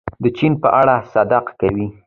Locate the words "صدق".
1.13-1.45